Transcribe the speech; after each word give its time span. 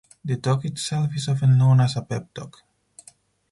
The 0.25 0.35
talk 0.37 0.65
itself 0.65 1.11
is 1.15 1.27
often 1.27 1.59
known 1.59 1.79
as 1.79 1.95
a 1.95 2.01
pep 2.01 2.33
talk. 2.33 2.63